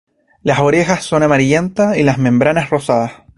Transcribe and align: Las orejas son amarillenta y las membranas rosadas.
Las 0.41 0.57
orejas 0.57 1.03
son 1.03 1.21
amarillenta 1.21 1.95
y 1.95 2.01
las 2.01 2.17
membranas 2.17 2.71
rosadas. 2.71 3.11